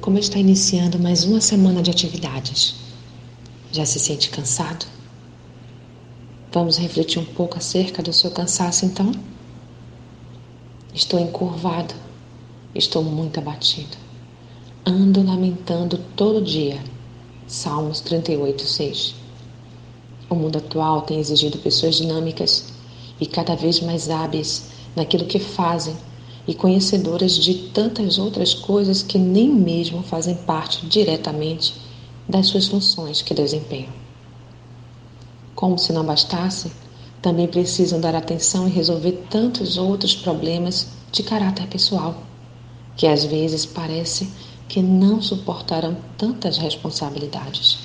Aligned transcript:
como 0.00 0.20
está 0.20 0.38
iniciando 0.38 1.00
mais 1.00 1.24
uma 1.24 1.40
semana 1.40 1.82
de 1.82 1.90
atividades. 1.90 2.76
Já 3.72 3.84
se 3.84 3.98
sente 3.98 4.30
cansado? 4.30 4.86
Vamos 6.52 6.76
refletir 6.76 7.18
um 7.18 7.24
pouco 7.24 7.58
acerca 7.58 8.00
do 8.00 8.12
seu 8.12 8.30
cansaço 8.30 8.86
então? 8.86 9.10
Estou 10.94 11.18
encurvado, 11.18 11.92
estou 12.72 13.02
muito 13.02 13.40
abatido. 13.40 13.96
Ando 14.86 15.24
lamentando 15.24 15.98
todo 16.14 16.40
dia. 16.40 16.80
Salmos 17.48 18.00
38, 18.00 18.62
6. 18.62 19.14
O 20.30 20.36
mundo 20.36 20.58
atual 20.58 21.02
tem 21.02 21.18
exigido 21.18 21.58
pessoas 21.58 21.96
dinâmicas 21.96 22.72
e 23.20 23.26
cada 23.26 23.56
vez 23.56 23.80
mais 23.80 24.08
hábeis 24.08 24.70
naquilo 24.94 25.24
que 25.24 25.40
fazem 25.40 25.96
e 26.48 26.54
conhecedoras 26.54 27.36
de 27.36 27.52
tantas 27.74 28.18
outras 28.18 28.54
coisas 28.54 29.02
que 29.02 29.18
nem 29.18 29.50
mesmo 29.50 30.02
fazem 30.02 30.34
parte 30.34 30.86
diretamente 30.86 31.74
das 32.26 32.46
suas 32.46 32.66
funções 32.66 33.20
que 33.20 33.34
desempenham. 33.34 33.92
Como 35.54 35.78
se 35.78 35.92
não 35.92 36.02
bastasse, 36.02 36.72
também 37.20 37.46
precisam 37.46 38.00
dar 38.00 38.14
atenção 38.14 38.66
e 38.66 38.70
resolver 38.70 39.26
tantos 39.28 39.76
outros 39.76 40.14
problemas 40.14 40.88
de 41.12 41.22
caráter 41.22 41.66
pessoal, 41.66 42.22
que 42.96 43.06
às 43.06 43.26
vezes 43.26 43.66
parece 43.66 44.30
que 44.68 44.80
não 44.80 45.20
suportarão 45.20 45.98
tantas 46.16 46.56
responsabilidades. 46.56 47.78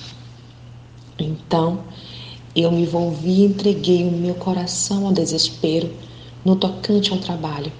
Então, 1.20 1.84
eu 2.55 2.71
me 2.71 2.84
envolvi 2.84 3.41
e 3.41 3.45
entreguei 3.45 4.07
o 4.07 4.12
meu 4.12 4.35
coração 4.35 5.05
ao 5.05 5.12
desespero 5.12 5.91
no 6.45 6.55
tocante 6.55 7.12
ao 7.12 7.18
trabalho 7.18 7.71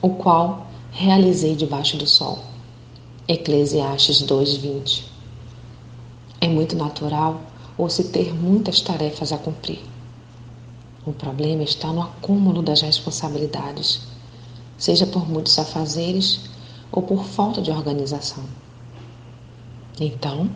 o 0.00 0.10
qual 0.10 0.68
realizei 0.92 1.56
debaixo 1.56 1.96
do 1.96 2.06
sol. 2.06 2.38
Eclesiastes 3.26 4.22
2:20. 4.22 5.04
É 6.40 6.48
muito 6.48 6.76
natural 6.76 7.40
ou 7.76 7.90
se 7.90 8.04
ter 8.04 8.32
muitas 8.32 8.80
tarefas 8.80 9.32
a 9.32 9.38
cumprir. 9.38 9.80
O 11.04 11.12
problema 11.12 11.64
está 11.64 11.92
no 11.92 12.02
acúmulo 12.02 12.62
das 12.62 12.80
responsabilidades, 12.80 14.02
seja 14.76 15.06
por 15.06 15.28
muitos 15.28 15.58
afazeres 15.58 16.42
ou 16.92 17.02
por 17.02 17.24
falta 17.24 17.60
de 17.60 17.72
organização. 17.72 18.44
Então, 20.00 20.48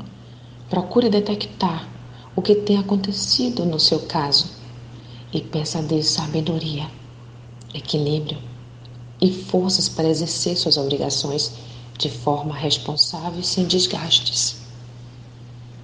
procure 0.70 1.10
detectar 1.10 1.88
o 2.36 2.42
que 2.42 2.54
tem 2.54 2.78
acontecido 2.78 3.64
no 3.64 3.80
seu 3.80 4.00
caso 4.06 4.52
e 5.32 5.40
peça 5.40 5.80
a 5.80 5.82
Deus 5.82 6.06
sabedoria, 6.06 6.86
equilíbrio 7.74 8.51
e 9.22 9.30
forças 9.30 9.88
para 9.88 10.08
exercer 10.08 10.56
suas 10.56 10.76
obrigações 10.76 11.52
de 11.96 12.10
forma 12.10 12.52
responsável 12.52 13.38
e 13.38 13.44
sem 13.44 13.64
desgastes. 13.64 14.56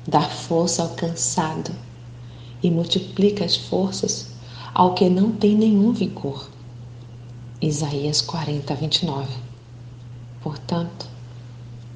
Dar 0.08 0.28
força 0.28 0.83
ao 0.83 0.89
cansado 0.91 1.70
e 2.61 2.69
multiplica 2.69 3.44
as 3.44 3.55
forças 3.55 4.27
ao 4.75 4.94
que 4.94 5.09
não 5.09 5.31
tem 5.31 5.55
nenhum 5.55 5.92
vigor. 5.92 6.50
Isaías 7.62 8.20
40, 8.20 8.75
29. 8.75 9.28
Portanto, 10.42 11.06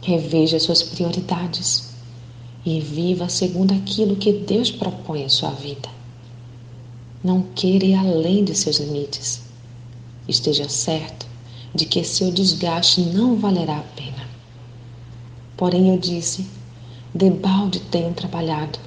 reveja 0.00 0.60
suas 0.60 0.82
prioridades 0.82 1.90
e 2.64 2.78
viva 2.80 3.28
segundo 3.28 3.74
aquilo 3.74 4.14
que 4.14 4.32
Deus 4.32 4.70
propõe 4.70 5.22
em 5.22 5.28
sua 5.28 5.50
vida. 5.50 5.88
Não 7.24 7.42
queira 7.42 7.84
ir 7.84 7.94
além 7.94 8.44
de 8.44 8.54
seus 8.54 8.76
limites. 8.78 9.42
Esteja 10.28 10.68
certo 10.68 11.21
de 11.74 11.86
que 11.86 12.04
seu 12.04 12.30
desgaste 12.30 13.00
não 13.00 13.36
valerá 13.36 13.78
a 13.78 13.96
pena. 13.96 14.28
Porém, 15.56 15.90
eu 15.90 15.98
disse: 15.98 16.46
debalde 17.14 17.80
tenho 17.80 18.12
trabalhado, 18.12 18.78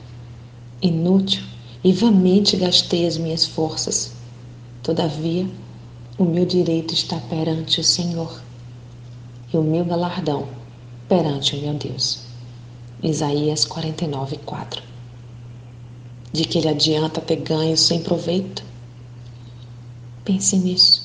inútil 0.81 1.43
e 1.83 1.93
vamente 1.93 2.57
gastei 2.57 3.07
as 3.07 3.17
minhas 3.17 3.45
forças. 3.45 4.13
Todavia, 4.83 5.47
o 6.17 6.23
meu 6.23 6.45
direito 6.45 6.93
está 6.93 7.17
perante 7.19 7.79
o 7.79 7.83
Senhor 7.83 8.41
e 9.53 9.57
o 9.57 9.63
meu 9.63 9.85
galardão 9.85 10.47
perante 11.07 11.55
o 11.55 11.61
meu 11.61 11.73
Deus. 11.73 12.21
Isaías 13.03 13.65
49, 13.65 14.37
4. 14.37 14.81
De 16.31 16.43
que 16.45 16.59
lhe 16.59 16.67
adianta 16.67 17.21
ter 17.21 17.37
ganho 17.37 17.77
sem 17.77 18.01
proveito? 18.01 18.63
Pense 20.23 20.57
nisso. 20.57 21.04